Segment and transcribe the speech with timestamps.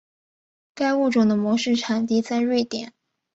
[0.73, 2.91] 该物种的模式产地在瑞典。